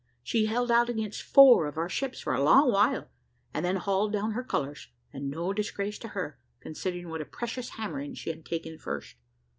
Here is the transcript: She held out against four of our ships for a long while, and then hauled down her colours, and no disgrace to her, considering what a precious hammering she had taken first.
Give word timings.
She 0.23 0.47
held 0.47 0.71
out 0.71 0.89
against 0.89 1.21
four 1.21 1.67
of 1.67 1.77
our 1.77 1.87
ships 1.87 2.19
for 2.19 2.33
a 2.33 2.41
long 2.41 2.71
while, 2.71 3.11
and 3.53 3.63
then 3.63 3.75
hauled 3.75 4.11
down 4.11 4.31
her 4.31 4.43
colours, 4.43 4.87
and 5.13 5.29
no 5.29 5.53
disgrace 5.53 5.99
to 5.99 6.07
her, 6.17 6.39
considering 6.59 7.09
what 7.09 7.21
a 7.21 7.25
precious 7.25 7.69
hammering 7.77 8.15
she 8.15 8.31
had 8.31 8.43
taken 8.43 8.79
first. 8.79 9.17